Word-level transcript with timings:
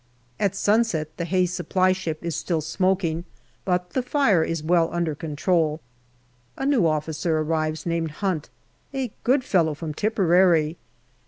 At 0.39 0.55
sunset 0.55 1.15
the 1.17 1.25
hay 1.25 1.45
supply 1.45 1.91
ship 1.91 2.25
is 2.25 2.35
still 2.35 2.61
smoking, 2.61 3.23
but 3.65 3.91
the 3.91 4.01
fire 4.01 4.43
is 4.43 4.63
well 4.63 4.89
under 4.91 5.13
control. 5.13 5.79
A 6.57 6.65
new 6.65 6.87
officer 6.87 7.37
arrives, 7.37 7.85
named 7.85 8.09
Hunt, 8.13 8.49
a 8.95 9.11
good 9.23 9.43
fellow 9.43 9.75
from 9.75 9.93
Tipperary. 9.93 10.79